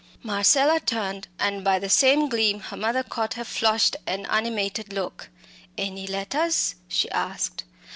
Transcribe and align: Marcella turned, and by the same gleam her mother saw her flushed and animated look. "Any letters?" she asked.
Marcella 0.23 0.79
turned, 0.79 1.27
and 1.37 1.63
by 1.63 1.77
the 1.77 1.87
same 1.87 2.27
gleam 2.27 2.59
her 2.59 2.75
mother 2.75 3.05
saw 3.13 3.27
her 3.35 3.43
flushed 3.43 3.95
and 4.07 4.25
animated 4.31 4.91
look. 4.91 5.29
"Any 5.77 6.07
letters?" 6.07 6.73
she 6.87 7.07
asked. 7.11 7.65